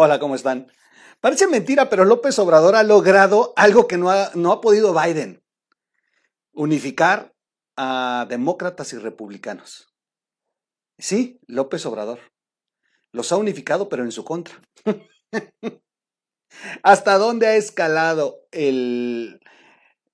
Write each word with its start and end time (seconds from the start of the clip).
Hola, 0.00 0.20
¿cómo 0.20 0.36
están? 0.36 0.70
Parece 1.20 1.48
mentira, 1.48 1.90
pero 1.90 2.04
López 2.04 2.38
Obrador 2.38 2.76
ha 2.76 2.84
logrado 2.84 3.52
algo 3.56 3.88
que 3.88 3.96
no 3.96 4.10
ha, 4.10 4.30
no 4.36 4.52
ha 4.52 4.60
podido 4.60 4.94
Biden. 4.94 5.42
Unificar 6.52 7.34
a 7.76 8.24
demócratas 8.28 8.92
y 8.92 8.98
republicanos. 8.98 9.92
Sí, 10.98 11.40
López 11.48 11.84
Obrador. 11.84 12.20
Los 13.10 13.32
ha 13.32 13.38
unificado, 13.38 13.88
pero 13.88 14.04
en 14.04 14.12
su 14.12 14.24
contra. 14.24 14.62
¿Hasta 16.84 17.18
dónde 17.18 17.48
ha 17.48 17.56
escalado 17.56 18.46
el, 18.52 19.40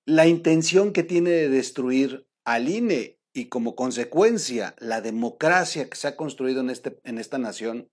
la 0.05 0.25
intención 0.25 0.93
que 0.93 1.03
tiene 1.03 1.29
de 1.29 1.49
destruir 1.49 2.27
al 2.43 2.69
INE 2.69 3.19
y 3.33 3.49
como 3.49 3.75
consecuencia 3.75 4.73
la 4.79 5.01
democracia 5.01 5.87
que 5.91 5.95
se 5.95 6.07
ha 6.07 6.15
construido 6.15 6.61
en, 6.61 6.71
este, 6.71 6.99
en 7.03 7.19
esta 7.19 7.37
nación 7.37 7.91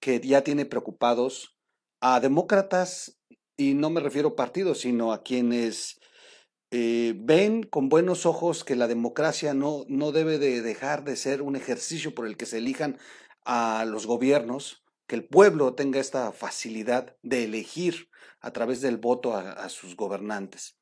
que 0.00 0.20
ya 0.20 0.42
tiene 0.42 0.64
preocupados 0.64 1.56
a 2.00 2.20
demócratas, 2.20 3.18
y 3.56 3.74
no 3.74 3.90
me 3.90 4.00
refiero 4.00 4.28
a 4.28 4.36
partidos, 4.36 4.80
sino 4.80 5.12
a 5.12 5.22
quienes 5.22 6.00
eh, 6.70 7.14
ven 7.16 7.62
con 7.62 7.88
buenos 7.88 8.26
ojos 8.26 8.62
que 8.62 8.76
la 8.76 8.86
democracia 8.86 9.54
no, 9.54 9.84
no 9.88 10.12
debe 10.12 10.38
de 10.38 10.62
dejar 10.62 11.02
de 11.04 11.16
ser 11.16 11.42
un 11.42 11.56
ejercicio 11.56 12.14
por 12.14 12.26
el 12.26 12.36
que 12.36 12.46
se 12.46 12.58
elijan 12.58 12.98
a 13.44 13.84
los 13.86 14.06
gobiernos, 14.06 14.84
que 15.06 15.16
el 15.16 15.26
pueblo 15.26 15.74
tenga 15.74 15.98
esta 15.98 16.30
facilidad 16.32 17.16
de 17.22 17.44
elegir 17.44 18.08
a 18.40 18.52
través 18.52 18.80
del 18.80 18.98
voto 18.98 19.34
a, 19.34 19.52
a 19.52 19.68
sus 19.70 19.96
gobernantes. 19.96 20.76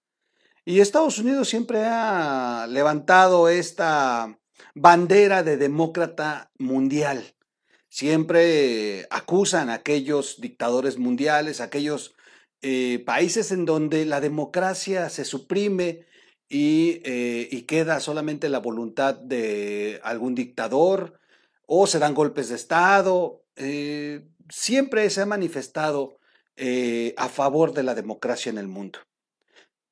Y 0.64 0.80
Estados 0.80 1.18
Unidos 1.18 1.48
siempre 1.48 1.84
ha 1.84 2.66
levantado 2.68 3.48
esta 3.48 4.38
bandera 4.74 5.44
de 5.44 5.56
demócrata 5.56 6.50
mundial 6.58 7.35
siempre 7.96 9.06
acusan 9.08 9.70
a 9.70 9.74
aquellos 9.74 10.38
dictadores 10.38 10.98
mundiales, 10.98 11.62
aquellos 11.62 12.14
eh, 12.60 13.02
países 13.06 13.52
en 13.52 13.64
donde 13.64 14.04
la 14.04 14.20
democracia 14.20 15.08
se 15.08 15.24
suprime 15.24 16.04
eh, 16.50 17.48
y, 17.50 17.62
queda 17.62 18.00
solamente 18.00 18.50
la 18.50 18.58
voluntad 18.58 19.14
de 19.14 19.98
algún 20.04 20.34
dictador 20.34 21.18
o 21.64 21.86
se 21.86 21.98
dan 21.98 22.12
golpes 22.12 22.50
de 22.50 22.56
Estado. 22.56 23.42
Eh, 23.56 24.28
siempre 24.50 25.08
se 25.08 25.22
ha 25.22 25.26
manifestado 25.26 26.18
a 27.16 27.28
favor 27.30 27.72
de 27.72 27.82
la 27.82 27.94
democracia 27.94 28.50
en 28.50 28.58
el 28.58 28.68
mundo. 28.68 28.98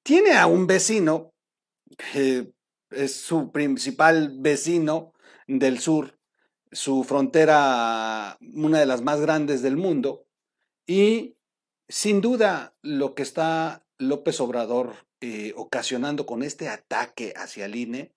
Tiene 0.02 0.34
a 0.34 0.46
un 0.46 0.66
vecino, 0.66 1.32
es 2.14 3.14
su 3.14 3.50
principal 3.50 4.36
vecino 4.40 5.14
del 5.46 5.78
sur, 5.78 6.13
su 6.74 7.04
frontera, 7.04 8.36
una 8.52 8.80
de 8.80 8.86
las 8.86 9.00
más 9.00 9.20
grandes 9.20 9.62
del 9.62 9.76
mundo, 9.76 10.26
y 10.86 11.36
sin 11.88 12.20
duda 12.20 12.74
lo 12.82 13.14
que 13.14 13.22
está 13.22 13.86
López 13.98 14.40
Obrador 14.40 14.94
eh, 15.20 15.54
ocasionando 15.56 16.26
con 16.26 16.42
este 16.42 16.68
ataque 16.68 17.32
hacia 17.36 17.64
el 17.64 17.76
INE 17.76 18.14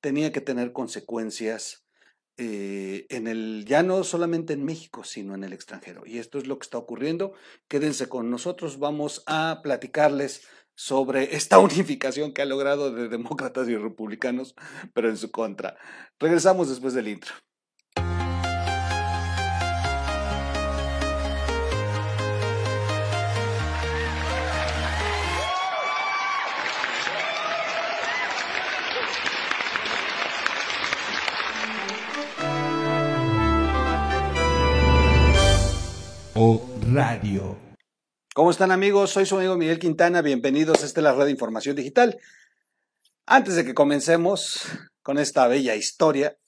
tenía 0.00 0.32
que 0.32 0.42
tener 0.42 0.72
consecuencias 0.72 1.86
eh, 2.36 3.06
en 3.08 3.26
el, 3.26 3.64
ya 3.66 3.82
no 3.82 4.04
solamente 4.04 4.52
en 4.52 4.64
México, 4.64 5.02
sino 5.02 5.34
en 5.34 5.44
el 5.44 5.52
extranjero. 5.52 6.02
Y 6.04 6.18
esto 6.18 6.36
es 6.36 6.46
lo 6.46 6.58
que 6.58 6.64
está 6.64 6.78
ocurriendo. 6.78 7.32
Quédense 7.68 8.08
con 8.08 8.30
nosotros, 8.30 8.78
vamos 8.78 9.22
a 9.26 9.60
platicarles 9.62 10.46
sobre 10.74 11.34
esta 11.36 11.58
unificación 11.70 12.34
que 12.34 12.42
ha 12.42 12.46
logrado 12.46 12.92
de 12.92 13.08
demócratas 13.08 13.68
y 13.68 13.76
republicanos, 13.76 14.54
pero 14.92 15.08
en 15.08 15.16
su 15.16 15.30
contra. 15.30 15.76
Regresamos 16.18 16.68
después 16.68 16.92
del 16.92 17.08
intro. 17.08 17.32
Radio. 36.94 37.58
¿Cómo 38.36 38.52
están 38.52 38.70
amigos? 38.70 39.10
Soy 39.10 39.26
su 39.26 39.36
amigo 39.36 39.56
Miguel 39.56 39.80
Quintana, 39.80 40.22
bienvenidos 40.22 40.80
a 40.80 40.86
esta 40.86 41.00
la 41.00 41.12
red 41.12 41.24
de 41.24 41.32
información 41.32 41.74
digital. 41.74 42.20
Antes 43.26 43.56
de 43.56 43.64
que 43.64 43.74
comencemos 43.74 44.62
con 45.02 45.18
esta 45.18 45.48
bella 45.48 45.74
historia, 45.74 46.38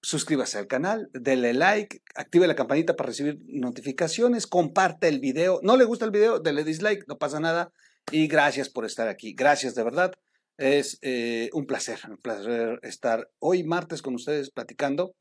suscríbase 0.00 0.58
al 0.58 0.68
canal, 0.68 1.10
dele 1.12 1.52
like, 1.52 2.00
active 2.14 2.46
la 2.46 2.54
campanita 2.54 2.94
para 2.94 3.08
recibir 3.08 3.40
notificaciones, 3.48 4.46
comparte 4.46 5.08
el 5.08 5.18
video. 5.18 5.58
¿No 5.64 5.76
le 5.76 5.82
gusta 5.82 6.04
el 6.04 6.12
video? 6.12 6.38
Dele 6.38 6.62
dislike, 6.62 7.08
no 7.08 7.18
pasa 7.18 7.40
nada. 7.40 7.72
Y 8.12 8.28
gracias 8.28 8.68
por 8.68 8.84
estar 8.84 9.08
aquí. 9.08 9.34
Gracias 9.34 9.74
de 9.74 9.82
verdad. 9.82 10.12
Es 10.58 11.00
eh, 11.02 11.50
un 11.54 11.66
placer, 11.66 11.98
un 12.08 12.18
placer 12.18 12.78
estar 12.84 13.28
hoy 13.40 13.64
martes 13.64 14.00
con 14.00 14.14
ustedes 14.14 14.52
platicando 14.52 15.16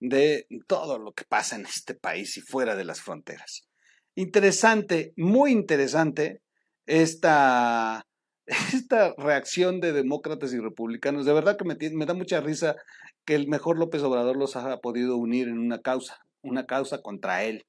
de 0.00 0.46
todo 0.66 0.98
lo 0.98 1.12
que 1.14 1.24
pasa 1.24 1.56
en 1.56 1.64
este 1.64 1.94
país 1.94 2.36
y 2.36 2.42
fuera 2.42 2.76
de 2.76 2.84
las 2.84 3.00
fronteras. 3.00 3.71
Interesante, 4.14 5.14
muy 5.16 5.52
interesante 5.52 6.42
esta, 6.86 8.06
esta 8.46 9.14
reacción 9.16 9.80
de 9.80 9.92
demócratas 9.92 10.52
y 10.52 10.58
republicanos. 10.58 11.24
De 11.24 11.32
verdad 11.32 11.56
que 11.56 11.64
me, 11.64 11.76
me 11.92 12.06
da 12.06 12.14
mucha 12.14 12.40
risa 12.40 12.76
que 13.24 13.34
el 13.34 13.48
mejor 13.48 13.78
López 13.78 14.02
Obrador 14.02 14.36
los 14.36 14.56
haya 14.56 14.78
podido 14.78 15.16
unir 15.16 15.48
en 15.48 15.58
una 15.58 15.80
causa, 15.80 16.18
una 16.42 16.66
causa 16.66 17.00
contra 17.00 17.44
él, 17.44 17.64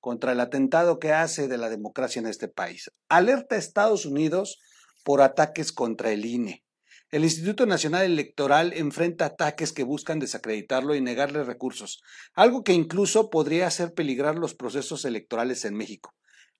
contra 0.00 0.32
el 0.32 0.40
atentado 0.40 0.98
que 0.98 1.12
hace 1.12 1.48
de 1.48 1.58
la 1.58 1.68
democracia 1.68 2.20
en 2.20 2.26
este 2.26 2.48
país. 2.48 2.90
Alerta 3.08 3.56
a 3.56 3.58
Estados 3.58 4.06
Unidos 4.06 4.58
por 5.04 5.20
ataques 5.20 5.72
contra 5.72 6.12
el 6.12 6.24
INE. 6.24 6.62
El 7.12 7.24
Instituto 7.24 7.66
Nacional 7.66 8.06
Electoral 8.06 8.72
enfrenta 8.72 9.26
ataques 9.26 9.74
que 9.74 9.84
buscan 9.84 10.18
desacreditarlo 10.18 10.94
y 10.94 11.02
negarle 11.02 11.44
recursos, 11.44 12.02
algo 12.32 12.64
que 12.64 12.72
incluso 12.72 13.28
podría 13.28 13.66
hacer 13.66 13.92
peligrar 13.92 14.38
los 14.38 14.54
procesos 14.54 15.04
electorales 15.04 15.66
en 15.66 15.74
México. 15.74 16.14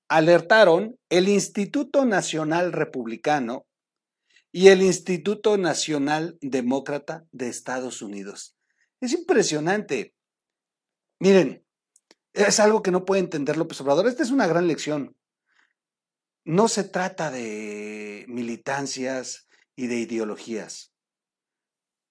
Alertaron 0.08 0.98
el 1.08 1.30
Instituto 1.30 2.04
Nacional 2.04 2.74
Republicano 2.74 3.66
y 4.52 4.68
el 4.68 4.82
Instituto 4.82 5.56
Nacional 5.56 6.36
Demócrata 6.42 7.24
de 7.32 7.48
Estados 7.48 8.02
Unidos. 8.02 8.54
Es 9.00 9.14
impresionante. 9.14 10.14
Miren, 11.18 11.64
es 12.34 12.60
algo 12.60 12.82
que 12.82 12.90
no 12.90 13.06
puede 13.06 13.22
entender 13.22 13.56
López 13.56 13.80
Obrador. 13.80 14.06
Esta 14.06 14.22
es 14.22 14.30
una 14.30 14.46
gran 14.46 14.66
lección. 14.66 15.16
No 16.44 16.68
se 16.68 16.84
trata 16.84 17.30
de 17.30 18.26
militancias, 18.28 19.48
y 19.76 19.86
de 19.86 19.96
ideologías. 19.96 20.92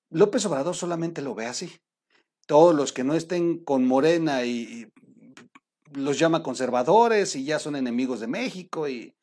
López 0.09 0.45
Obrador 0.45 0.75
solamente 0.75 1.21
lo 1.21 1.35
ve 1.35 1.45
así. 1.45 1.79
Todos 2.45 2.75
los 2.75 2.91
que 2.91 3.03
no 3.03 3.15
estén 3.15 3.63
con 3.63 3.85
Morena 3.85 4.43
y, 4.45 4.91
los 5.93 6.17
llama 6.17 6.43
conservadores 6.43 7.35
y 7.35 7.43
ya 7.43 7.59
son 7.59 7.75
enemigos 7.75 8.19
de 8.19 8.27
México 8.27 8.87
y, 8.87 9.13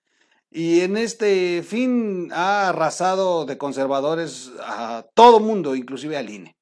y 0.51 0.81
en 0.81 0.97
este 0.97 1.63
fin 1.63 2.31
ha 2.33 2.69
arrasado 2.69 3.47
de 3.47 3.59
conservadores 3.59 4.51
a 4.61 5.07
todo 5.15 5.41
mundo, 5.41 5.75
inclusive 5.75 6.17
al 6.17 6.31
INE, 6.31 6.57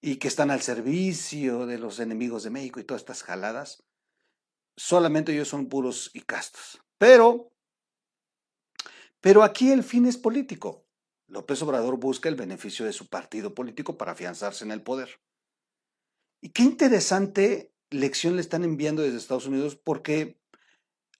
y 0.00 0.16
que 0.16 0.28
están 0.28 0.50
al 0.50 0.62
servicio 0.62 1.66
de 1.66 1.78
los 1.78 2.00
enemigos 2.00 2.42
de 2.42 2.50
México 2.50 2.80
y 2.80 2.84
todas 2.84 3.02
estas 3.02 3.22
jaladas. 3.22 3.82
Solamente 4.76 5.32
ellos 5.32 5.48
son 5.48 5.68
puros 5.68 6.10
y 6.14 6.22
castos. 6.22 6.80
Pero 6.98 7.51
pero 9.22 9.42
aquí 9.42 9.72
el 9.72 9.82
fin 9.82 10.04
es 10.04 10.18
político. 10.18 10.84
López 11.28 11.62
Obrador 11.62 11.96
busca 11.96 12.28
el 12.28 12.34
beneficio 12.34 12.84
de 12.84 12.92
su 12.92 13.08
partido 13.08 13.54
político 13.54 13.96
para 13.96 14.12
afianzarse 14.12 14.64
en 14.64 14.72
el 14.72 14.82
poder. 14.82 15.20
Y 16.42 16.50
qué 16.50 16.64
interesante 16.64 17.72
lección 17.88 18.34
le 18.36 18.42
están 18.42 18.64
enviando 18.64 19.02
desde 19.02 19.16
Estados 19.16 19.46
Unidos 19.46 19.76
porque 19.76 20.38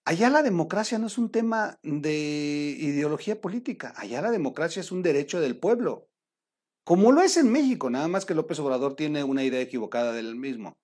allá 0.04 0.28
la 0.28 0.42
democracia 0.42 0.98
no 0.98 1.06
es 1.06 1.16
un 1.16 1.30
tema 1.30 1.78
de 1.82 2.76
ideología 2.78 3.40
política, 3.40 3.94
allá 3.96 4.20
la 4.20 4.30
democracia 4.30 4.80
es 4.80 4.90
un 4.90 5.02
derecho 5.02 5.40
del 5.40 5.56
pueblo, 5.56 6.08
como 6.84 7.12
lo 7.12 7.22
es 7.22 7.36
en 7.36 7.52
México, 7.52 7.88
nada 7.90 8.08
más 8.08 8.26
que 8.26 8.34
López 8.34 8.58
Obrador 8.58 8.96
tiene 8.96 9.22
una 9.22 9.44
idea 9.44 9.60
equivocada 9.60 10.12
del 10.12 10.34
mismo. 10.34 10.76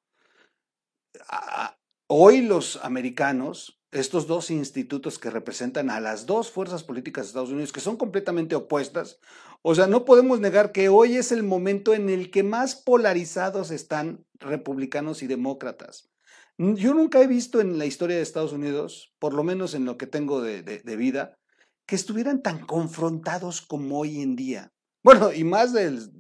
Hoy 2.07 2.43
los 2.43 2.77
americanos 2.85 3.78
estos 3.91 4.27
dos 4.27 4.51
institutos 4.51 5.19
que 5.19 5.31
representan 5.31 5.91
a 5.91 6.01
las 6.01 6.27
dos 6.27 6.51
fuerzas 6.51 6.85
políticas 6.85 7.25
de 7.25 7.29
Estados 7.29 7.51
Unidos, 7.51 7.73
que 7.73 7.81
son 7.81 7.97
completamente 7.97 8.55
opuestas, 8.55 9.19
o 9.63 9.75
sea, 9.75 9.87
no 9.87 10.05
podemos 10.05 10.41
negar 10.41 10.73
que 10.73 10.89
hoy 10.89 11.17
es 11.17 11.33
el 11.33 11.43
momento 11.43 11.95
en 11.95 12.09
el 12.09 12.31
que 12.31 12.43
más 12.43 12.77
polarizados 12.77 13.71
están 13.71 14.25
republicanos 14.39 15.23
y 15.23 15.27
demócratas. 15.27 16.11
Yo 16.59 16.93
nunca 16.93 17.23
he 17.23 17.27
visto 17.27 17.61
en 17.61 17.79
la 17.79 17.87
historia 17.87 18.17
de 18.17 18.23
Estados 18.23 18.53
Unidos, 18.53 19.15
por 19.19 19.33
lo 19.33 19.45
menos 19.45 19.75
en 19.75 19.85
lo 19.85 19.97
que 19.97 20.07
tengo 20.07 20.41
de, 20.41 20.97
vida, 20.97 21.39
que 21.87 21.95
estuvieran 21.95 22.43
tan 22.43 22.67
confrontados 22.67 23.63
como 23.63 24.01
hoy 24.01 24.21
en 24.21 24.37
día. 24.37 24.73
Bueno, 25.05 25.33
y 25.33 25.45
más 25.45 25.73
del, 25.73 26.11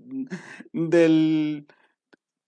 del 0.72 1.66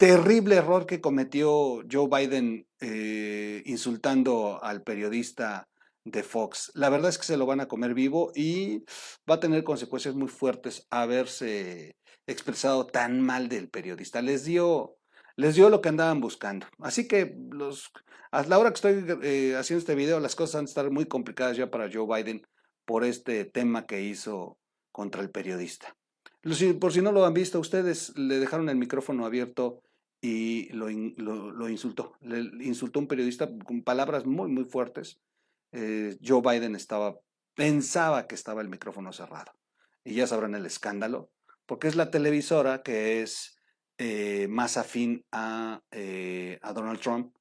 terrible 0.00 0.56
error 0.56 0.86
que 0.86 1.02
cometió 1.02 1.82
Joe 1.90 2.08
Biden 2.10 2.66
eh, 2.80 3.62
insultando 3.66 4.58
al 4.64 4.82
periodista 4.82 5.68
de 6.04 6.22
Fox. 6.22 6.72
La 6.74 6.88
verdad 6.88 7.10
es 7.10 7.18
que 7.18 7.26
se 7.26 7.36
lo 7.36 7.44
van 7.44 7.60
a 7.60 7.68
comer 7.68 7.92
vivo 7.92 8.32
y 8.34 8.82
va 9.30 9.34
a 9.34 9.40
tener 9.40 9.62
consecuencias 9.62 10.14
muy 10.14 10.28
fuertes 10.28 10.86
haberse 10.88 11.96
expresado 12.26 12.86
tan 12.86 13.20
mal 13.20 13.50
del 13.50 13.68
periodista. 13.68 14.22
Les 14.22 14.46
dio, 14.46 14.96
les 15.36 15.54
dio 15.54 15.68
lo 15.68 15.82
que 15.82 15.90
andaban 15.90 16.22
buscando. 16.22 16.66
Así 16.78 17.06
que 17.06 17.36
a 18.32 18.42
la 18.44 18.58
hora 18.58 18.70
que 18.70 18.76
estoy 18.76 19.04
eh, 19.22 19.54
haciendo 19.54 19.80
este 19.80 19.94
video, 19.94 20.18
las 20.18 20.34
cosas 20.34 20.54
van 20.54 20.64
a 20.64 20.68
estar 20.68 20.90
muy 20.90 21.04
complicadas 21.04 21.58
ya 21.58 21.70
para 21.70 21.90
Joe 21.92 22.06
Biden 22.06 22.40
por 22.86 23.04
este 23.04 23.44
tema 23.44 23.84
que 23.84 24.00
hizo 24.00 24.56
contra 24.92 25.20
el 25.20 25.30
periodista. 25.30 25.94
Por 26.80 26.90
si 26.90 27.02
no 27.02 27.12
lo 27.12 27.26
han 27.26 27.34
visto, 27.34 27.60
ustedes 27.60 28.16
le 28.16 28.38
dejaron 28.38 28.70
el 28.70 28.76
micrófono 28.76 29.26
abierto 29.26 29.82
y 30.20 30.68
lo, 30.72 30.88
lo, 30.88 31.68
insultó. 31.68 32.16
Le 32.20 32.64
insultó 32.64 32.98
un 32.98 33.06
periodista 33.06 33.48
con 33.64 33.82
palabras 33.82 34.26
muy, 34.26 34.50
muy 34.50 34.64
fuertes. 34.64 35.20
Eh, 35.72 36.18
Joe 36.22 36.42
Biden 36.42 36.76
estaba, 36.76 37.18
pensaba 37.54 38.26
que 38.26 38.34
estaba 38.34 38.60
el 38.60 38.68
micrófono 38.68 39.12
cerrado. 39.12 39.52
Y 40.04 40.14
ya 40.14 40.26
sabrán 40.26 40.54
el 40.54 40.66
escándalo, 40.66 41.30
porque 41.66 41.88
es 41.88 41.96
la 41.96 42.10
televisora 42.10 42.82
que 42.82 43.22
es 43.22 43.58
eh, 43.98 44.46
más 44.48 44.76
afín 44.76 45.24
a, 45.32 45.82
eh, 45.90 46.58
a 46.62 46.72
Donald 46.72 47.00
Trump. 47.00 47.34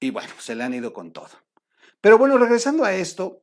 Y 0.00 0.10
bueno, 0.10 0.32
se 0.38 0.54
le 0.54 0.64
han 0.64 0.74
ido 0.74 0.92
con 0.92 1.12
todo. 1.12 1.30
Pero 2.00 2.16
bueno, 2.16 2.38
regresando 2.38 2.84
a 2.84 2.94
esto, 2.94 3.42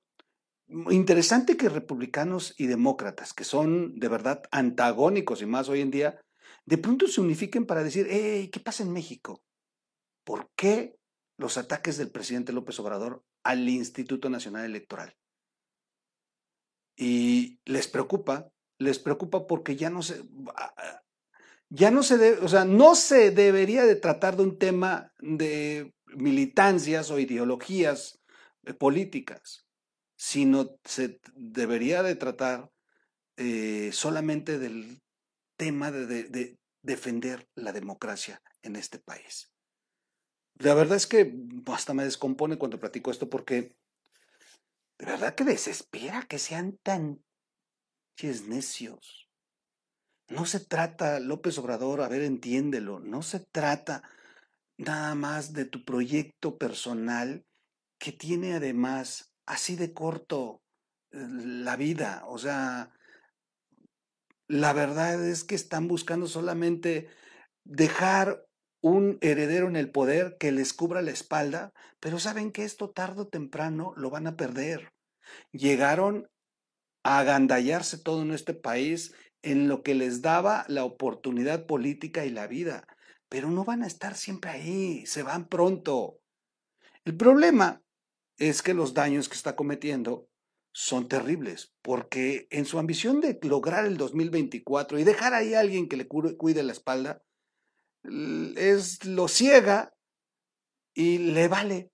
interesante 0.89 1.57
que 1.57 1.69
republicanos 1.69 2.56
y 2.57 2.67
demócratas, 2.67 3.33
que 3.33 3.44
son 3.44 4.00
de 4.00 4.07
verdad 4.07 4.44
antagónicos 4.51 5.41
y 5.41 5.45
más 5.45 5.69
hoy 5.69 5.81
en 5.81 5.91
día, 5.91 6.19
de 6.65 6.77
pronto 6.77 7.07
se 7.07 7.21
unifiquen 7.21 7.65
para 7.65 7.83
decir, 7.83 8.07
hey, 8.09 8.50
¿qué 8.51 8.59
pasa 8.59 8.83
en 8.83 8.91
México? 8.91 9.44
¿Por 10.23 10.50
qué 10.56 10.97
los 11.38 11.57
ataques 11.57 11.97
del 11.97 12.12
presidente 12.12 12.53
López 12.53 12.79
Obrador 12.79 13.23
al 13.44 13.67
Instituto 13.69 14.29
Nacional 14.29 14.65
Electoral? 14.65 15.15
Y 16.97 17.59
les 17.65 17.88
preocupa, 17.88 18.50
les 18.79 19.00
preocupa 19.00 19.45
porque 19.45 19.75
ya 19.75 19.89
no 19.89 20.01
se, 20.01 20.23
ya 21.69 21.91
no 21.91 22.03
se 22.03 22.17
debe, 22.17 22.44
o 22.44 22.47
sea, 22.47 22.65
no 22.65 22.95
se 22.95 23.31
debería 23.31 23.85
de 23.85 23.95
tratar 23.95 24.38
de 24.38 24.44
un 24.44 24.57
tema 24.57 25.13
de 25.19 25.94
militancias 26.06 27.12
o 27.12 27.19
ideologías 27.19 28.21
eh, 28.63 28.73
políticas, 28.73 29.67
sino 30.15 30.79
se 30.83 31.19
debería 31.35 32.01
de 32.01 32.15
tratar 32.15 32.71
eh, 33.38 33.91
solamente 33.91 34.57
del 34.57 35.01
tema 35.57 35.91
de, 35.91 36.57
defender 36.81 37.49
la 37.55 37.71
democracia 37.71 38.41
en 38.61 38.75
este 38.75 38.99
país. 38.99 39.51
La 40.59 40.75
verdad 40.75 40.97
es 40.97 41.07
que 41.07 41.35
hasta 41.65 41.93
me 41.93 42.03
descompone 42.03 42.57
cuando 42.57 42.79
platico 42.79 43.09
esto 43.09 43.27
porque 43.29 43.75
de 44.99 45.05
verdad 45.05 45.33
que 45.35 45.43
desespera 45.43 46.23
que 46.23 46.37
sean 46.37 46.77
tan 46.83 47.23
necios. 48.47 49.29
No 50.27 50.45
se 50.45 50.59
trata, 50.59 51.19
López 51.19 51.57
Obrador, 51.57 52.01
a 52.01 52.07
ver, 52.07 52.21
entiéndelo, 52.21 52.99
no 52.99 53.21
se 53.21 53.39
trata 53.39 54.03
nada 54.77 55.15
más 55.15 55.53
de 55.53 55.65
tu 55.65 55.85
proyecto 55.85 56.57
personal 56.57 57.45
que 57.97 58.11
tiene 58.11 58.55
además 58.55 59.33
así 59.45 59.75
de 59.75 59.93
corto 59.93 60.63
eh, 61.11 61.27
la 61.29 61.75
vida. 61.75 62.23
O 62.27 62.37
sea, 62.37 62.91
la 64.47 64.74
verdad 64.74 65.24
es 65.27 65.44
que 65.44 65.56
están 65.56 65.88
buscando 65.88 66.27
solamente 66.27 67.07
dejar 67.63 68.45
un 68.81 69.18
heredero 69.21 69.68
en 69.68 69.75
el 69.75 69.92
poder 69.92 70.38
que 70.39 70.51
les 70.51 70.74
cubra 70.74 71.01
la 71.01 71.12
espalda, 71.12 71.74
pero 72.00 72.19
saben 72.19 72.51
que 72.51 72.63
esto 72.63 72.92
tarde 72.92 73.21
o 73.21 73.27
temprano 73.27 73.94
lo 73.97 74.12
van 74.12 74.27
a 74.27 74.38
perder. 74.38 74.94
Llegaron 75.51 76.30
a 77.03 77.19
agandallarse 77.19 77.97
todo 77.97 78.21
en 78.21 78.31
este 78.31 78.53
país 78.53 79.15
en 79.42 79.68
lo 79.68 79.81
que 79.81 79.95
les 79.95 80.21
daba 80.21 80.65
la 80.68 80.83
oportunidad 80.83 81.65
política 81.65 82.25
y 82.25 82.30
la 82.30 82.48
vida, 82.48 82.88
pero 83.30 83.50
no 83.50 83.63
van 83.63 83.81
a 83.81 83.88
estar 83.88 84.15
siempre 84.15 84.51
ahí, 84.51 85.06
se 85.06 85.24
van 85.24 85.48
pronto. 85.48 86.19
El 87.06 87.18
problema 87.18 87.81
es 88.38 88.62
que 88.62 88.74
los 88.74 88.94
daños 88.94 89.30
que 89.30 89.36
está 89.36 89.56
cometiendo 89.56 90.27
son 90.77 91.07
terribles, 91.07 91.74
porque 91.81 92.50
en 92.51 92.66
su 92.66 92.80
ambición 92.80 93.22
de 93.22 93.39
lograr 93.44 93.86
el 93.86 93.95
2024 93.95 95.00
y 95.00 95.06
dejar 95.06 95.33
ahí 95.33 95.54
a 95.54 95.62
alguien 95.62 95.88
que 95.88 95.95
le 95.95 96.06
cuide 96.06 96.63
la 96.63 96.74
espalda, 96.74 97.24
es 98.04 99.06
lo 99.06 99.30
ciega 99.30 99.94
y 100.94 101.19
le 101.19 101.48
vale 101.48 101.94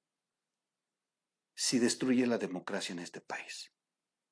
si 1.55 1.77
destruye 1.77 2.25
la 2.25 2.39
democracia 2.39 2.93
en 2.93 2.97
este 2.97 3.21
país. 3.21 3.71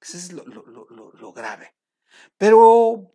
Eso 0.02 0.18
es 0.18 0.34
lo, 0.34 1.32
grave. 1.32 1.76
Pero, 2.36 3.14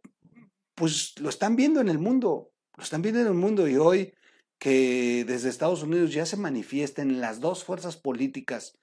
pues 0.76 1.18
lo 1.18 1.30
están 1.30 1.56
viendo 1.56 1.80
en 1.80 1.88
el 1.88 1.98
mundo, 1.98 2.52
lo 2.76 2.84
están 2.84 3.02
viendo 3.02 3.20
en 3.20 3.26
el 3.26 3.34
mundo 3.34 3.66
y 3.66 3.76
hoy 3.76 4.14
que 4.60 5.24
desde 5.26 5.48
Estados 5.48 5.82
Unidos 5.82 6.12
ya 6.12 6.26
se 6.26 6.36
manifiesten 6.36 7.20
las 7.20 7.40
dos 7.40 7.64
fuerzas 7.64 7.96
políticas 7.96 8.78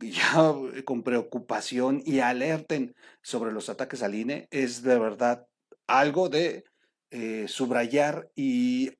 ya 0.00 0.54
eh, 0.74 0.84
con 0.84 1.02
preocupación 1.02 2.02
y 2.04 2.20
alerten 2.20 2.94
sobre 3.22 3.52
los 3.52 3.68
ataques 3.68 4.02
al 4.02 4.14
INE 4.14 4.48
es 4.50 4.82
de 4.82 4.98
verdad 4.98 5.46
algo 5.86 6.28
de 6.28 6.64
eh, 7.10 7.46
subrayar 7.48 8.30
y 8.34 8.90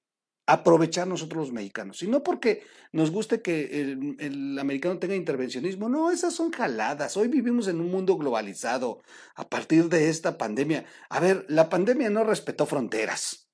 aprovechar 0.46 1.08
nosotros 1.08 1.46
los 1.46 1.52
mexicanos. 1.52 2.02
Y 2.02 2.06
no 2.06 2.22
porque 2.22 2.62
nos 2.93 3.10
guste 3.10 3.43
que 3.43 3.81
el, 4.19 4.58
americano 4.58 4.98
tenga 4.98 5.16
intervencionismo, 5.16 5.88
no, 5.88 6.10
esas 6.10 6.34
son 6.34 6.52
jaladas. 6.52 7.16
Hoy 7.16 7.28
vivimos 7.28 7.66
en 7.69 7.81
un 7.81 7.90
mundo 7.90 8.16
globalizado 8.16 9.02
a 9.34 9.49
partir 9.49 9.88
de 9.88 10.08
esta 10.08 10.38
pandemia. 10.38 10.87
A 11.10 11.20
ver, 11.20 11.44
la 11.49 11.69
pandemia 11.69 12.10
no 12.10 12.22
respetó 12.22 12.64
fronteras 12.64 13.49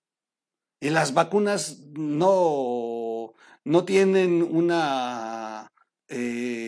y 0.80 0.90
las 0.90 1.14
vacunas 1.14 1.80
no, 1.92 3.32
no 3.64 3.84
tienen 3.84 4.42
una... 4.42 5.68
Eh, 6.08 6.61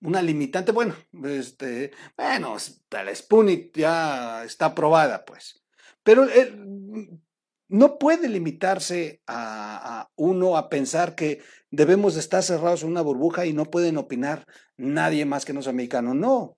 una 0.00 0.22
limitante, 0.22 0.72
bueno, 0.72 0.94
este, 1.24 1.92
bueno, 2.16 2.56
la 2.90 3.14
Sputnik 3.14 3.76
ya 3.76 4.44
está 4.44 4.66
aprobada, 4.66 5.24
pues. 5.24 5.62
Pero 6.02 6.28
eh, 6.28 6.54
no 7.68 7.98
puede 7.98 8.28
limitarse 8.28 9.22
a, 9.26 10.08
uno 10.16 10.56
a 10.56 10.68
pensar 10.68 11.14
que 11.14 11.40
debemos 11.70 12.16
estar 12.16 12.42
cerrados 12.42 12.82
en 12.82 12.90
una 12.90 13.02
burbuja 13.02 13.46
y 13.46 13.52
no 13.52 13.66
pueden 13.66 13.98
opinar 13.98 14.46
nadie 14.76 15.24
más 15.24 15.44
que 15.44 15.52
los 15.52 15.68
americanos. 15.68 16.14
No. 16.14 16.56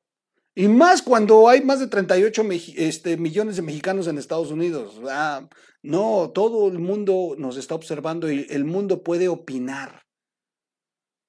Y 0.54 0.68
más 0.68 1.02
cuando 1.02 1.48
hay 1.48 1.62
más 1.62 1.80
de 1.80 1.86
38 1.86 2.44
este, 2.76 3.16
millones 3.16 3.56
de 3.56 3.62
mexicanos 3.62 4.06
en 4.06 4.18
Estados 4.18 4.50
Unidos. 4.50 5.00
Ah, 5.08 5.48
no, 5.82 6.30
todo 6.34 6.68
el 6.68 6.78
mundo 6.78 7.34
nos 7.38 7.56
está 7.56 7.74
observando 7.74 8.30
y 8.30 8.46
el 8.50 8.64
mundo 8.64 9.02
puede 9.02 9.28
opinar 9.28 10.02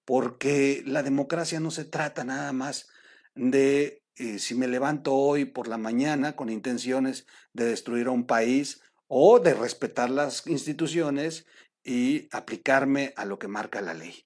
porque 0.06 0.84
la 0.86 1.04
democracia 1.04 1.60
no 1.60 1.72
se 1.72 1.86
trata 1.86 2.24
nada 2.24 2.54
más 2.54 2.88
de 3.36 4.04
eh, 4.16 4.40
si 4.40 4.56
me 4.56 4.68
levanto 4.68 5.14
hoy 5.16 5.46
por 5.46 5.68
la 5.68 5.78
mañana 5.78 6.36
con 6.36 6.50
intenciones 6.50 7.26
de 7.54 7.66
destruir 7.66 8.08
a 8.08 8.12
un 8.12 8.26
país 8.26 8.82
o 9.08 9.40
de 9.40 9.54
respetar 9.54 10.10
las 10.10 10.46
instituciones 10.48 11.46
y 11.84 12.28
aplicarme 12.32 13.14
a 13.16 13.26
lo 13.26 13.40
que 13.40 13.48
marca 13.48 13.82
la 13.82 13.94
ley. 13.94 14.26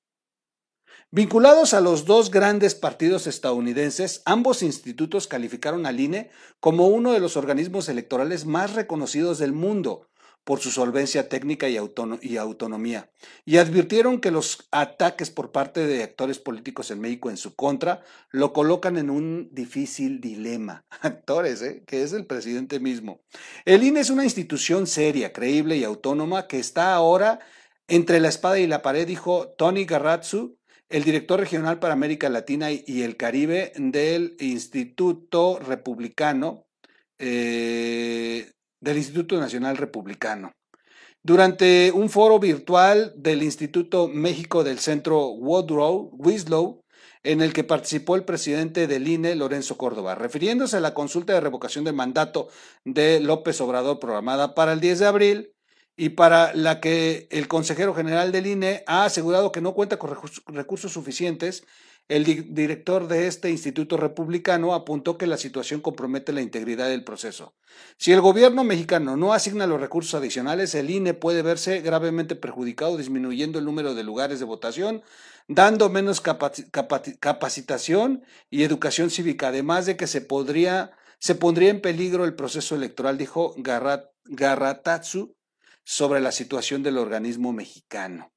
Vinculados 1.12 1.74
a 1.74 1.82
los 1.82 2.05
dos 2.05 2.29
grandes 2.29 2.75
partidos 2.75 3.25
estadounidenses, 3.27 4.22
ambos 4.25 4.62
institutos 4.63 5.27
calificaron 5.27 5.86
al 5.86 6.00
INE 6.00 6.29
como 6.60 6.88
uno 6.88 7.13
de 7.13 7.20
los 7.20 7.38
organismos 7.38 7.88
electorales 7.88 8.46
más 8.46 8.74
reconocidos 8.74 9.38
del 9.38 9.53
mundo, 9.53 10.08
por 10.46 10.60
su 10.60 10.70
solvencia 10.70 11.28
técnica 11.28 11.68
y, 11.68 11.78
autonomía, 11.78 13.10
y 13.46 13.58
advirtieron 13.58 14.22
que 14.22 14.30
los 14.30 14.68
ataques 14.72 15.32
por 15.32 15.52
parte 15.52 15.88
de 15.88 16.04
actores 16.04 16.38
políticos 16.38 16.92
en 16.92 17.02
México 17.02 17.32
en 17.32 17.38
su 17.38 17.56
contra 17.56 18.04
lo 18.30 18.54
colocan 18.54 18.98
en 18.98 19.10
un 19.10 19.50
difícil 19.52 20.22
dilema. 20.22 20.86
Actores, 21.02 21.64
¿eh? 21.64 21.84
que 21.88 22.04
es 22.04 22.14
el 22.14 22.28
presidente 22.28 22.80
mismo. 22.80 23.22
El 23.66 23.84
INE 23.84 24.02
es 24.02 24.12
una 24.12 24.24
institución 24.24 24.86
seria, 24.86 25.34
creíble 25.34 25.78
y 25.78 25.84
autónoma 25.84 26.48
que 26.48 26.60
está 26.60 26.94
ahora 26.94 27.40
entre 27.88 28.20
la 28.20 28.30
espada 28.30 28.60
y 28.60 28.68
la 28.68 28.84
pared, 28.84 29.08
dijo 29.08 29.50
Tony 29.58 29.86
Garrazzu, 29.86 30.58
el 30.90 31.04
director 31.04 31.40
regional 31.40 31.80
para 31.80 31.94
América 31.94 32.30
Latina 32.30 32.72
y 32.72 33.02
el 33.02 33.18
Caribe 33.18 33.74
del 33.75 34.38
Instituto 34.40 35.58
Republicano 35.58 36.68
eh, 37.18 38.52
del 38.86 38.98
Instituto 38.98 39.38
Nacional 39.38 39.77
Republicano. 39.77 40.51
Durante 41.24 41.92
un 41.92 42.08
foro 42.10 42.39
virtual 42.39 43.12
del 43.18 43.42
Instituto 43.42 44.08
México 44.08 44.63
del 44.63 44.77
Centro 44.77 45.30
Woodrow 45.30 46.12
Winslow, 46.13 46.82
en 47.24 47.42
el 47.42 47.51
que 47.51 47.63
participó 47.63 48.15
el 48.15 48.25
presidente 48.25 48.86
del 48.86 49.08
INE, 49.08 49.34
Lorenzo 49.34 49.75
Córdoba, 49.75 50.13
refiriéndose 50.13 50.77
a 50.77 50.82
la 50.82 50.94
consulta 50.94 51.34
de 51.34 51.42
revocación 51.42 51.84
de 51.84 51.94
mandato 51.94 52.50
de 52.84 53.20
López 53.20 53.60
Obrador 53.60 54.00
programada 54.00 54.54
para 54.54 54.74
el 54.74 54.80
10 54.80 55.00
de 55.00 55.06
abril, 55.08 55.56
y 55.98 56.10
para 56.10 56.54
la 56.54 56.82
que 56.82 57.27
el 57.32 57.48
consejero 57.48 57.94
general 57.94 58.32
del 58.32 58.48
INE 58.48 58.84
ha 58.86 59.06
asegurado 59.06 59.51
que 59.51 59.62
no 59.62 59.74
cuenta 59.74 59.98
con 59.98 60.15
recursos 60.48 60.92
suficientes, 60.92 61.63
el 62.08 62.54
director 62.54 63.08
de 63.08 63.26
este 63.26 63.50
instituto 63.50 63.98
republicano 63.98 64.76
apuntó 64.76 65.18
que 65.18 65.26
la 65.26 65.38
situación 65.38 65.82
compromete 65.82 66.34
la 66.34 66.42
integridad 66.42 66.88
del 66.88 67.04
proceso. 67.04 67.56
Si 67.98 68.12
el 68.12 68.22
gobierno 68.22 68.64
mexicano 68.64 69.18
no 69.18 69.34
asigna 69.34 69.66
los 69.66 69.82
recursos 69.82 70.14
adicionales, 70.14 70.76
el 70.76 70.92
INE 70.92 71.16
puede 71.16 71.42
verse 71.42 71.82
gravemente 71.82 72.36
perjudicado, 72.36 72.98
disminuyendo 72.98 73.58
el 73.58 73.66
número 73.66 73.96
de 73.96 74.04
lugares 74.04 74.40
de 74.40 74.46
votación, 74.46 75.02
dando 75.48 75.90
menos 75.90 76.22
capacitación 76.22 78.24
y 78.52 78.62
educación 78.62 79.10
cívica, 79.10 79.48
además 79.48 79.88
de 79.88 79.98
que 79.98 80.06
se, 80.06 80.22
podría, 80.22 80.92
se 81.18 81.34
pondría 81.34 81.72
en 81.72 81.82
peligro 81.82 82.26
el 82.26 82.36
proceso 82.36 82.76
electoral, 82.76 83.18
dijo 83.18 83.56
Garratatsu 84.26 85.36
sobre 85.84 86.20
la 86.20 86.32
situación 86.32 86.84
del 86.84 87.00
organismo 87.00 87.52
mexicano. 87.52 88.35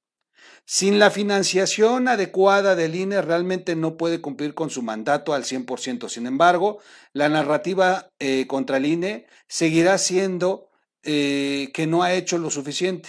Sin 0.70 0.98
la 0.98 1.10
financiación 1.10 2.08
adecuada 2.08 2.76
del 2.76 2.94
INE 2.94 3.22
realmente 3.22 3.74
no 3.74 3.96
puede 3.96 4.20
cumplir 4.20 4.52
con 4.52 4.68
su 4.68 4.82
mandato 4.82 5.32
al 5.32 5.44
100%. 5.44 6.10
Sin 6.10 6.26
embargo, 6.26 6.78
la 7.14 7.30
narrativa 7.30 8.10
eh, 8.18 8.46
contra 8.46 8.76
el 8.76 8.84
INE 8.84 9.26
seguirá 9.46 9.96
siendo 9.96 10.68
eh, 11.02 11.70
que 11.72 11.86
no 11.86 12.02
ha 12.02 12.12
hecho 12.12 12.36
lo 12.36 12.50
suficiente. 12.50 13.08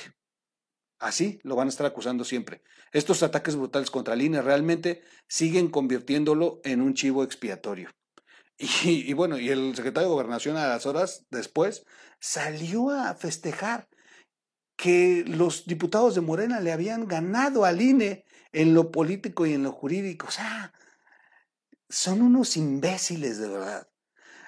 Así 1.00 1.42
lo 1.44 1.58
van 1.58 1.68
a 1.68 1.70
estar 1.70 1.86
acusando 1.86 2.24
siempre. 2.24 2.64
Estos 2.94 3.24
ataques 3.24 3.58
brutales 3.58 3.92
contra 3.92 4.14
el 4.14 4.22
INE 4.22 4.42
realmente 4.42 5.04
siguen 5.28 5.68
convirtiéndolo 5.70 6.62
en 6.64 6.80
un 6.80 6.94
chivo 6.94 7.26
expiatorio. 7.26 7.90
Y, 8.58 9.10
y 9.10 9.14
bueno, 9.14 9.38
y 9.38 9.50
el 9.50 9.74
secretario 9.76 10.08
de 10.10 10.14
Gobernación 10.14 10.56
a 10.56 10.68
las 10.68 10.86
horas 10.86 11.26
después 11.30 11.86
salió 12.20 12.90
a 12.90 13.16
festejar 13.16 13.89
que 14.80 15.26
los 15.28 15.66
diputados 15.66 16.16
de 16.16 16.22
Morena 16.22 16.62
le 16.62 16.72
habían 16.72 17.06
ganado 17.06 17.66
al 17.66 17.82
INE 17.82 18.24
en 18.54 18.74
lo 18.74 18.92
político 18.92 19.46
y 19.46 19.52
en 19.52 19.64
lo 19.64 19.74
jurídico. 19.74 20.28
O 20.28 20.32
sea, 20.32 20.72
son 21.90 22.22
unos 22.22 22.56
imbéciles 22.56 23.40
de 23.40 23.50
verdad. 23.50 23.90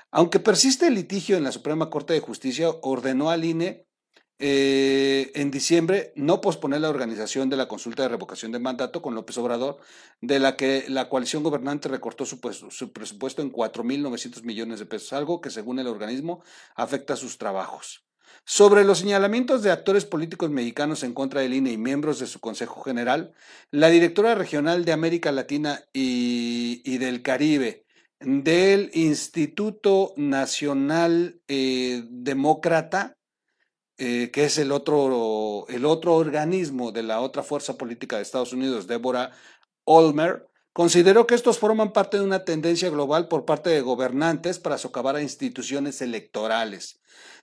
Aunque 0.10 0.40
persiste 0.40 0.88
el 0.88 0.96
litigio 0.96 1.36
en 1.36 1.44
la 1.44 1.52
Suprema 1.52 1.90
Corte 1.90 2.14
de 2.14 2.22
Justicia, 2.22 2.70
ordenó 2.82 3.30
al 3.30 3.44
INE 3.44 3.88
eh, 4.40 5.34
en 5.36 5.52
diciembre 5.52 6.14
no 6.16 6.40
posponer 6.40 6.80
la 6.80 6.90
organización 6.90 7.50
de 7.50 7.58
la 7.58 7.68
consulta 7.68 8.04
de 8.04 8.10
revocación 8.10 8.54
de 8.54 8.60
mandato 8.60 9.02
con 9.02 9.16
López 9.16 9.38
Obrador, 9.38 9.80
de 10.22 10.40
la 10.40 10.56
que 10.56 10.86
la 10.88 11.10
coalición 11.10 11.44
gobernante 11.44 11.90
recortó 11.90 12.26
su, 12.26 12.40
pues, 12.40 12.64
su 12.70 12.94
presupuesto 12.94 13.42
en 13.42 13.52
4.900 13.52 14.44
millones 14.44 14.80
de 14.80 14.86
pesos, 14.86 15.12
algo 15.12 15.42
que 15.42 15.50
según 15.50 15.80
el 15.80 15.88
organismo 15.88 16.42
afecta 16.74 17.16
a 17.16 17.18
sus 17.18 17.38
trabajos. 17.38 18.06
Sobre 18.46 18.84
los 18.84 19.00
señalamientos 19.00 19.64
de 19.64 19.72
actores 19.72 20.06
políticos 20.06 20.50
mexicanos 20.50 21.04
en 21.04 21.14
contra 21.14 21.42
del 21.42 21.54
INE 21.54 21.72
y 21.72 21.78
miembros 21.78 22.20
de 22.20 22.28
su 22.28 22.40
Consejo 22.40 22.82
General, 22.82 23.34
la 23.70 23.90
directora 23.90 24.36
regional 24.36 24.84
de 24.84 24.92
América 24.92 25.32
Latina 25.32 25.84
y, 25.94 26.98
del 26.98 27.22
Caribe 27.22 27.86
del 28.20 28.92
Instituto 28.94 30.14
Nacional 30.16 31.42
eh, 31.48 32.04
Demócrata, 32.08 33.18
eh, 33.98 34.30
que 34.32 34.46
es 34.46 34.58
el 34.58 34.72
otro, 34.72 35.66
el 35.70 35.86
otro 35.86 36.16
organismo 36.16 36.92
de 36.92 37.04
la 37.04 37.20
otra 37.20 37.44
fuerza 37.44 37.78
política 37.78 38.18
de 38.18 38.24
Estados 38.24 38.54
Unidos, 38.54 38.88
Deborah 38.88 39.32
Olmer, 39.86 40.48
consideró 40.74 41.28
que 41.28 41.36
estos 41.36 41.60
forman 41.60 41.94
parte 41.94 42.18
de 42.18 42.24
una 42.24 42.44
tendencia 42.46 42.90
global 42.90 43.28
por 43.28 43.46
parte 43.46 43.70
de 43.70 43.82
gobernantes 43.82 44.60
para 44.60 44.78
socavar 44.78 45.16
a 45.16 45.22
instituciones 45.22 46.02
electorales. 46.02 47.02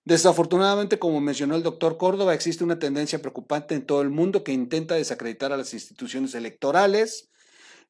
Desafortunadamente, 0.09 0.99
como 0.99 1.21
mencionó 1.21 1.55
el 1.55 1.63
doctor 1.63 1.99
Córdoba, 1.99 2.33
existe 2.33 2.65
una 2.65 2.79
tendencia 2.79 3.19
preocupante 3.19 3.75
en 3.75 3.85
todo 3.85 4.01
el 4.01 4.09
mundo 4.09 4.43
que 4.43 4.53
intenta 4.53 4.95
desacreditar 4.95 5.53
a 5.53 5.59
las 5.59 5.75
instituciones 5.75 6.35
electorales 6.35 7.29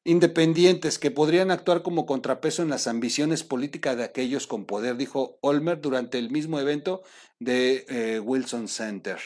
independientes 0.03 0.99
que 0.99 1.11
podrían 1.11 1.49
actuar 1.49 1.81
como 1.81 2.05
contrapeso 2.05 2.61
en 2.61 2.69
las 2.69 2.87
ambiciones 2.87 3.45
políticas 3.45 3.95
de 3.95 4.03
aquellos 4.03 4.47
con 4.47 4.65
poder, 4.65 4.97
dijo 4.97 5.37
Olmer 5.39 5.79
durante 5.79 6.19
el 6.19 6.29
mismo 6.29 6.59
evento 6.59 7.03
de 7.39 7.85
eh, 7.87 8.19
Wilson 8.19 8.67
Center. 8.67 9.19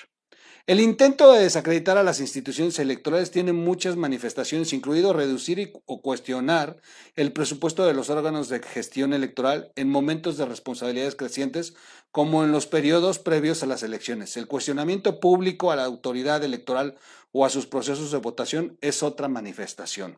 El 0.66 0.80
intento 0.80 1.34
de 1.34 1.44
desacreditar 1.44 1.98
a 1.98 2.04
las 2.04 2.22
instituciones 2.22 2.80
electorales 2.80 3.32
tiene 3.32 3.52
muchas 3.52 3.98
manifestaciones, 3.98 4.72
incluido 4.72 5.12
reducir 5.12 5.74
o 5.86 6.02
cuestionar 6.02 6.78
el 7.18 7.34
presupuesto 7.34 7.86
de 7.86 7.94
los 7.94 8.10
órganos 8.10 8.48
de 8.48 8.62
gestión 8.62 9.12
electoral 9.12 9.74
en 9.76 9.90
momentos 9.90 10.38
de 10.38 10.46
responsabilidades 10.46 11.16
crecientes, 11.16 11.74
como 12.12 12.46
en 12.46 12.54
los 12.54 12.66
periodos 12.66 13.20
previos 13.20 13.62
a 13.62 13.66
las 13.66 13.84
elecciones. 13.84 14.38
El 14.38 14.48
cuestionamiento 14.48 15.20
público 15.20 15.70
a 15.70 15.76
la 15.76 15.84
autoridad 15.84 16.42
electoral 16.46 16.96
o 17.34 17.46
a 17.46 17.50
sus 17.50 17.66
procesos 17.66 18.12
de 18.12 18.20
votación 18.20 18.78
es 18.80 19.04
otra 19.04 19.28
manifestación. 19.28 20.18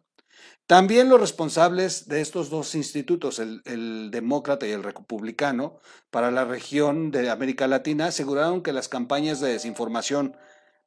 También 0.68 1.10
los 1.10 1.20
responsables 1.20 2.08
de 2.08 2.22
estos 2.22 2.50
dos 2.50 2.74
institutos, 2.74 3.38
el, 3.40 4.10
demócrata 4.10 4.66
y 4.66 4.72
el 4.72 4.84
republicano, 4.84 5.80
para 6.10 6.32
la 6.32 6.44
región 6.44 7.12
de 7.12 7.30
América 7.30 7.68
Latina, 7.68 8.08
aseguraron 8.08 8.64
que 8.64 8.74
las 8.74 8.90
campañas 8.90 9.40
de 9.40 9.52
desinformación 9.52 10.36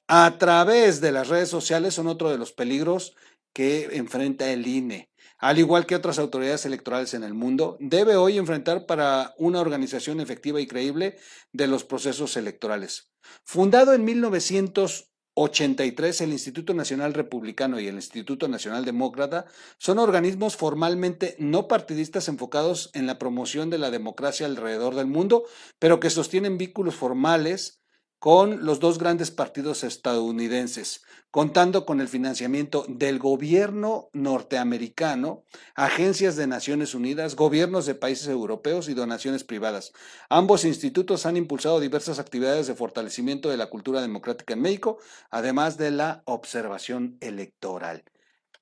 a 0.09 0.37
través 0.39 1.01
de 1.01 1.13
las 1.13 1.29
redes 1.29 1.49
sociales 1.49 1.95
son 1.95 2.09
otro 2.09 2.31
de 2.31 2.39
los 2.39 2.53
peligros 2.53 3.15
que 3.53 3.97
enfrenta 3.97 4.51
el 4.51 4.67
INE. 4.67 5.11
Al 5.39 5.59
igual 5.59 5.87
que 5.87 5.95
otras 5.95 6.19
autoridades 6.19 6.67
electorales 6.67 7.15
en 7.15 7.23
el 7.23 7.35
mundo, 7.35 7.77
debe 7.79 8.17
hoy 8.17 8.39
enfrentar 8.39 8.87
para 8.87 9.35
una 9.39 9.61
organización 9.61 10.21
efectiva 10.21 10.61
y 10.61 10.67
creíble 10.67 11.17
de 11.53 11.69
los 11.69 11.85
procesos 11.85 12.37
electorales. 12.37 13.13
Fundado 13.45 13.95
en 13.95 14.05
1900 14.05 15.08
83, 15.41 16.21
el 16.23 16.33
Instituto 16.33 16.75
Nacional 16.75 17.15
Republicano 17.15 17.79
y 17.79 17.87
el 17.87 17.95
Instituto 17.95 18.49
Nacional 18.49 18.85
Demócrata 18.85 19.47
son 19.79 19.99
organismos 19.99 20.57
formalmente 20.57 21.37
no 21.39 21.69
partidistas 21.69 22.29
enfocados 22.29 22.91
en 22.93 23.07
la 23.07 23.19
promoción 23.19 23.71
de 23.71 23.79
la 23.79 23.91
democracia 23.91 24.47
alrededor 24.47 24.97
del 24.97 25.07
mundo, 25.07 25.45
pero 25.79 26.01
que 26.01 26.11
sostienen 26.11 26.59
vínculos 26.59 26.97
formales 26.97 27.79
con 28.19 28.65
los 28.65 28.81
dos 28.81 28.99
grandes 28.99 29.31
partidos 29.31 29.85
estadounidenses, 29.85 31.03
contando 31.31 31.87
con 31.87 32.01
el 32.01 32.09
financiamiento 32.09 32.85
del 32.89 33.19
gobierno 33.19 34.09
norteamericano, 34.13 35.45
agencias 35.75 36.35
de 36.37 36.47
Naciones 36.47 36.95
Unidas, 36.95 37.37
gobiernos 37.37 37.87
de 37.87 37.95
países 37.95 38.29
europeos 38.29 38.89
y 38.89 38.95
donaciones 38.95 39.45
privadas. 39.45 39.93
Ambos 40.29 40.65
institutos 40.65 41.27
han 41.27 41.37
impulsado 41.37 41.81
diversas 41.81 42.19
actividades 42.19 42.67
de 42.67 42.75
fortalecimiento 42.75 43.51
de 43.51 43.57
la 43.57 43.67
cultura 43.67 44.01
democrática 44.01 44.55
en 44.55 44.63
México, 44.63 44.99
además 45.31 45.77
de 45.77 45.93
la 45.93 46.23
observación 46.25 47.19
electoral. 47.21 48.05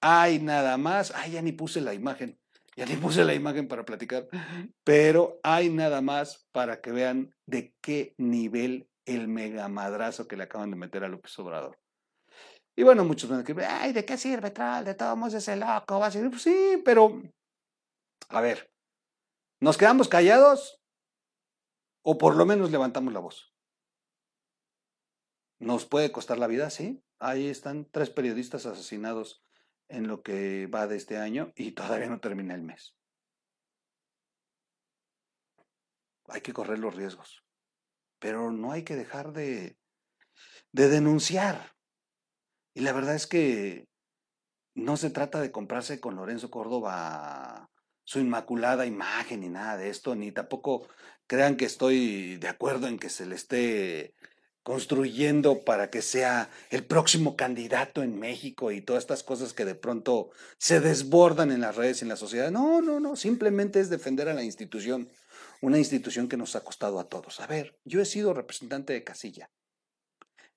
Hay 0.02 0.40
nada 0.40 0.76
más, 0.76 1.12
ay, 1.14 1.32
ya 1.32 1.42
ni 1.42 1.52
puse 1.52 1.80
la 1.80 1.94
imagen, 1.94 2.38
ya 2.76 2.84
ni 2.84 2.96
puse 2.96 3.24
la 3.24 3.32
imagen 3.32 3.68
para 3.68 3.86
platicar, 3.86 4.28
pero 4.84 5.40
hay 5.42 5.70
nada 5.70 6.02
más 6.02 6.46
para 6.52 6.82
que 6.82 6.92
vean 6.92 7.34
de 7.46 7.74
qué 7.80 8.14
nivel 8.18 8.90
el 9.06 9.28
megamadrazo 9.28 10.26
que 10.26 10.36
le 10.36 10.44
acaban 10.44 10.70
de 10.70 10.76
meter 10.76 11.04
a 11.04 11.08
López 11.08 11.38
Obrador. 11.38 11.78
Y 12.76 12.82
bueno, 12.82 13.04
muchos 13.04 13.30
van 13.30 13.38
a 13.38 13.42
decir, 13.42 13.58
ay, 13.62 13.92
¿de 13.92 14.04
qué 14.04 14.18
sirve, 14.18 14.50
tal? 14.50 14.84
De 14.84 14.94
todos 14.94 15.16
modos 15.16 15.34
ese 15.34 15.56
loco 15.56 15.98
va 15.98 16.06
a 16.06 16.10
decir, 16.10 16.38
sí, 16.38 16.82
pero, 16.84 17.22
a 18.28 18.40
ver, 18.42 18.70
¿nos 19.60 19.78
quedamos 19.78 20.08
callados 20.08 20.78
o 22.02 22.18
por 22.18 22.36
lo 22.36 22.44
menos 22.44 22.70
levantamos 22.70 23.14
la 23.14 23.20
voz? 23.20 23.54
¿Nos 25.58 25.86
puede 25.86 26.12
costar 26.12 26.38
la 26.38 26.48
vida? 26.48 26.68
Sí. 26.68 27.02
Ahí 27.18 27.48
están 27.48 27.86
tres 27.90 28.10
periodistas 28.10 28.66
asesinados 28.66 29.42
en 29.88 30.06
lo 30.06 30.22
que 30.22 30.66
va 30.66 30.86
de 30.86 30.96
este 30.96 31.16
año 31.16 31.52
y 31.54 31.72
todavía 31.72 32.08
no 32.08 32.20
termina 32.20 32.54
el 32.54 32.62
mes. 32.62 32.94
Hay 36.28 36.42
que 36.42 36.52
correr 36.52 36.78
los 36.78 36.94
riesgos 36.94 37.45
pero 38.18 38.50
no 38.50 38.72
hay 38.72 38.82
que 38.82 38.96
dejar 38.96 39.32
de, 39.32 39.76
de 40.72 40.88
denunciar. 40.88 41.72
Y 42.74 42.80
la 42.80 42.92
verdad 42.92 43.14
es 43.14 43.26
que 43.26 43.88
no 44.74 44.96
se 44.96 45.10
trata 45.10 45.40
de 45.40 45.50
comprarse 45.50 46.00
con 46.00 46.16
Lorenzo 46.16 46.50
Córdoba 46.50 47.70
su 48.04 48.20
inmaculada 48.20 48.86
imagen 48.86 49.40
ni 49.40 49.48
nada 49.48 49.76
de 49.76 49.88
esto, 49.88 50.14
ni 50.14 50.30
tampoco 50.30 50.88
crean 51.26 51.56
que 51.56 51.64
estoy 51.64 52.36
de 52.36 52.48
acuerdo 52.48 52.86
en 52.86 52.98
que 52.98 53.08
se 53.08 53.26
le 53.26 53.34
esté 53.34 54.14
construyendo 54.62 55.64
para 55.64 55.90
que 55.90 56.02
sea 56.02 56.50
el 56.70 56.84
próximo 56.84 57.36
candidato 57.36 58.02
en 58.02 58.18
México 58.18 58.72
y 58.72 58.80
todas 58.80 59.04
estas 59.04 59.22
cosas 59.22 59.52
que 59.52 59.64
de 59.64 59.76
pronto 59.76 60.30
se 60.58 60.80
desbordan 60.80 61.52
en 61.52 61.60
las 61.60 61.76
redes 61.76 62.00
y 62.00 62.04
en 62.04 62.08
la 62.08 62.16
sociedad. 62.16 62.50
No, 62.50 62.82
no, 62.82 62.98
no, 62.98 63.14
simplemente 63.16 63.80
es 63.80 63.90
defender 63.90 64.28
a 64.28 64.34
la 64.34 64.42
institución 64.42 65.08
una 65.66 65.78
institución 65.78 66.28
que 66.28 66.36
nos 66.36 66.54
ha 66.54 66.62
costado 66.62 67.00
a 67.00 67.08
todos. 67.08 67.40
A 67.40 67.48
ver, 67.48 67.76
yo 67.84 68.00
he 68.00 68.04
sido 68.04 68.32
representante 68.32 68.92
de 68.92 69.02
casilla, 69.02 69.50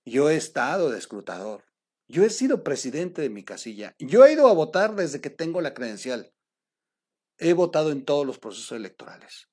yo 0.05 0.29
he 0.29 0.35
estado 0.35 0.91
de 0.91 0.99
escrutador, 0.99 1.65
yo 2.07 2.23
he 2.23 2.29
sido 2.29 2.63
presidente 2.63 3.23
de 3.23 3.31
mi 3.31 3.43
casilla, 3.43 3.95
yo 3.97 4.23
he 4.23 4.33
ido 4.33 4.47
a 4.47 4.53
votar 4.53 4.95
desde 4.95 5.19
que 5.19 5.31
tengo 5.31 5.61
la 5.61 5.73
credencial, 5.73 6.31
he 7.39 7.53
votado 7.53 7.89
en 7.89 8.05
todos 8.05 8.23
los 8.23 8.37
procesos 8.37 8.73
electorales. 8.73 9.49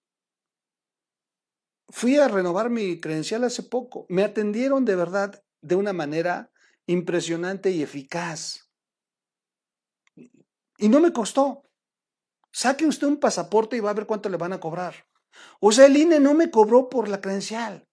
Fui 1.89 2.19
a 2.19 2.29
renovar 2.29 2.69
mi 2.69 3.01
credencial 3.01 3.43
hace 3.45 3.63
poco, 3.63 4.05
me 4.11 4.25
atendieron 4.25 4.85
de 4.85 4.97
verdad 4.97 5.43
de 5.63 5.75
una 5.75 5.95
manera 5.95 6.53
impresionante 6.85 7.71
y 7.71 7.83
eficaz. 7.83 8.71
Y 10.77 10.91
no 10.91 11.01
me 11.01 11.15
costó. 11.15 11.63
Saque 12.53 12.85
usted 12.85 13.07
un 13.07 13.19
pasaporte 13.19 13.79
y 13.79 13.81
va 13.81 13.89
a 13.89 13.95
ver 13.95 14.05
cuánto 14.05 14.29
le 14.29 14.37
van 14.37 14.53
a 14.53 14.61
cobrar. 14.61 15.07
O 15.61 15.73
sea, 15.73 15.87
el 15.87 15.97
INE 15.97 16.21
no 16.21 16.35
me 16.35 16.51
cobró 16.51 16.89
por 16.89 17.09
la 17.09 17.21
credencial. 17.21 17.87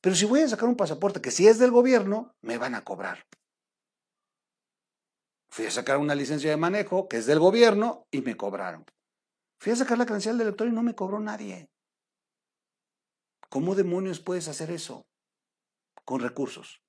Pero 0.00 0.16
si 0.16 0.24
voy 0.24 0.40
a 0.40 0.48
sacar 0.48 0.68
un 0.68 0.76
pasaporte 0.76 1.20
que 1.20 1.30
si 1.30 1.46
es 1.46 1.58
del 1.58 1.70
gobierno, 1.70 2.34
me 2.40 2.58
van 2.58 2.74
a 2.74 2.84
cobrar. 2.84 3.26
Fui 5.50 5.66
a 5.66 5.70
sacar 5.70 5.98
una 5.98 6.14
licencia 6.14 6.50
de 6.50 6.56
manejo 6.56 7.08
que 7.08 7.18
es 7.18 7.26
del 7.26 7.40
gobierno 7.40 8.06
y 8.10 8.22
me 8.22 8.36
cobraron. 8.36 8.84
Fui 9.58 9.72
a 9.72 9.76
sacar 9.76 9.98
la 9.98 10.06
credencial 10.06 10.38
del 10.38 10.48
elector 10.48 10.68
y 10.68 10.72
no 10.72 10.82
me 10.82 10.94
cobró 10.94 11.20
nadie. 11.20 11.68
¿Cómo 13.50 13.74
demonios 13.74 14.20
puedes 14.20 14.48
hacer 14.48 14.70
eso? 14.70 15.06
Con 16.04 16.20
recursos. 16.20 16.82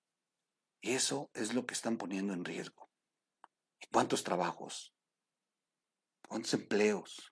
Y 0.80 0.92
eso 0.92 1.30
es 1.34 1.54
lo 1.54 1.66
que 1.66 1.74
están 1.74 1.98
poniendo 1.98 2.34
en 2.34 2.46
riesgo. 2.46 2.90
¿Y 3.82 3.88
cuántos 3.92 4.24
trabajos? 4.24 4.94
¿Cuántos 6.28 6.54
empleos? 6.54 7.31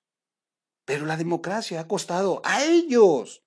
Pero 0.90 1.06
la 1.06 1.18
democracia 1.18 1.82
ha 1.82 1.88
costado 1.88 2.42
a 2.44 2.66
ellos, 2.66 3.44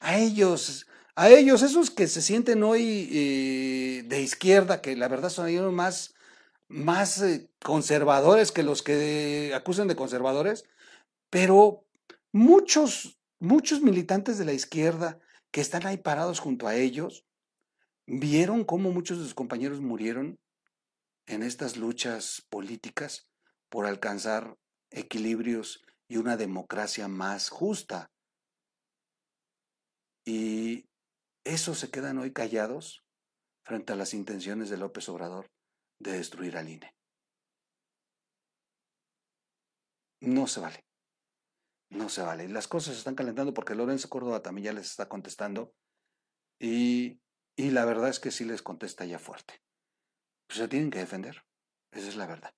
a 0.00 0.16
ellos, 0.16 0.86
a 1.14 1.28
ellos, 1.28 1.60
esos 1.60 1.90
que 1.90 2.06
se 2.06 2.22
sienten 2.22 2.62
hoy 2.62 3.10
eh, 3.12 4.02
de 4.06 4.22
izquierda, 4.22 4.80
que 4.80 4.96
la 4.96 5.06
verdad 5.06 5.28
son 5.28 5.46
ellos 5.46 5.70
más, 5.74 6.14
más 6.68 7.20
eh, 7.20 7.50
conservadores 7.62 8.50
que 8.50 8.62
los 8.62 8.82
que 8.82 9.52
acusan 9.54 9.88
de 9.88 9.94
conservadores, 9.94 10.64
pero 11.28 11.84
muchos, 12.32 13.20
muchos 13.40 13.82
militantes 13.82 14.38
de 14.38 14.46
la 14.46 14.54
izquierda 14.54 15.18
que 15.50 15.60
están 15.60 15.86
ahí 15.86 15.98
parados 15.98 16.40
junto 16.40 16.66
a 16.66 16.76
ellos, 16.76 17.26
vieron 18.06 18.64
cómo 18.64 18.90
muchos 18.90 19.18
de 19.18 19.24
sus 19.24 19.34
compañeros 19.34 19.82
murieron 19.82 20.38
en 21.26 21.42
estas 21.42 21.76
luchas 21.76 22.42
políticas 22.48 23.28
por 23.68 23.84
alcanzar 23.84 24.56
equilibrios 24.90 25.85
y 26.08 26.16
una 26.16 26.36
democracia 26.36 27.08
más 27.08 27.48
justa. 27.48 28.10
Y 30.24 30.88
esos 31.44 31.78
se 31.78 31.90
quedan 31.90 32.18
hoy 32.18 32.32
callados 32.32 33.04
frente 33.64 33.92
a 33.92 33.96
las 33.96 34.14
intenciones 34.14 34.70
de 34.70 34.76
López 34.76 35.08
Obrador 35.08 35.46
de 36.00 36.12
destruir 36.12 36.56
al 36.56 36.68
INE. 36.68 36.94
No 40.20 40.46
se 40.46 40.60
vale. 40.60 40.84
No 41.90 42.08
se 42.08 42.22
vale. 42.22 42.48
Las 42.48 42.68
cosas 42.68 42.94
se 42.94 42.98
están 42.98 43.14
calentando 43.14 43.54
porque 43.54 43.74
Lorenzo 43.74 44.08
Córdoba 44.08 44.42
también 44.42 44.66
ya 44.66 44.72
les 44.72 44.90
está 44.90 45.08
contestando. 45.08 45.72
Y, 46.60 47.20
y 47.56 47.70
la 47.70 47.84
verdad 47.84 48.08
es 48.08 48.18
que 48.18 48.30
sí 48.30 48.44
les 48.44 48.62
contesta 48.62 49.04
ya 49.04 49.18
fuerte. 49.18 49.62
Pues 50.48 50.58
se 50.58 50.68
tienen 50.68 50.90
que 50.90 50.98
defender. 50.98 51.44
Esa 51.92 52.08
es 52.08 52.16
la 52.16 52.26
verdad. 52.26 52.54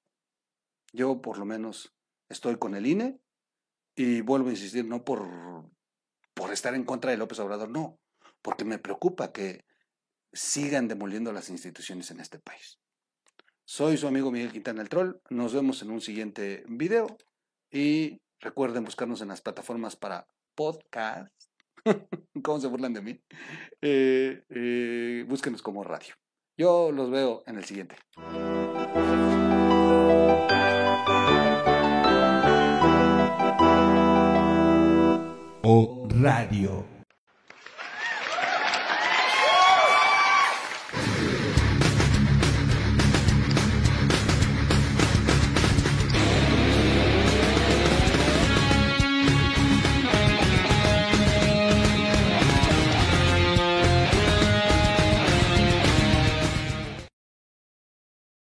Yo 0.93 1.21
por 1.21 1.39
lo 1.39 1.45
menos 1.45 1.95
estoy 2.31 2.59
con 2.59 2.75
el 2.75 2.87
INE 2.87 3.21
y 3.99 4.23
vuelvo 4.23 4.49
a 4.49 4.53
insistir, 4.53 4.87
no 4.87 5.05
por, 5.05 5.29
por 6.33 6.53
estar 6.53 6.75
en 6.75 6.85
contra 6.85 7.11
de 7.11 7.17
López 7.17 7.39
Obrador, 7.41 7.69
no, 7.69 7.99
porque 8.41 8.65
me 8.65 8.79
preocupa 8.79 9.33
que 9.33 9.65
sigan 10.33 10.89
demoliendo 10.89 11.33
las 11.33 11.51
instituciones 11.51 12.11
en 12.11 12.21
este 12.21 12.39
país. 12.39 12.79
Soy 13.65 13.99
su 13.99 14.07
amigo 14.07 14.31
Miguel 14.31 14.53
Quintana 14.53 14.81
el 14.81 14.89
Troll. 14.89 15.21
Nos 15.29 15.53
vemos 15.53 15.83
en 15.83 15.91
un 15.91 16.01
siguiente 16.01 16.65
video 16.69 17.19
y 17.71 18.23
Recuerden 18.41 18.85
buscarnos 18.85 19.21
en 19.21 19.29
las 19.29 19.41
plataformas 19.41 19.97
para 19.97 20.29
podcast. 20.55 21.33
¿Cómo 22.45 22.61
se 22.61 22.69
burlan 22.69 22.93
de 22.93 23.03
mí? 23.03 23.21
Eh, 23.83 24.45
eh, 24.49 25.25
búsquenos 25.27 25.61
como 25.61 25.83
radio. 25.83 26.15
Yo 26.57 26.93
los 26.93 27.11
veo 27.11 27.43
en 27.47 27.57
el 27.57 27.65
siguiente. 27.65 27.97
Radio. 36.21 36.98